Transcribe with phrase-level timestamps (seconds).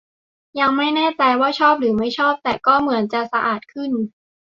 [0.59, 3.91] ยังไม่แน่ใจว่าชอบหรือไม่ชอบ แต่ก็เหมือนจะสะอาดขึ้น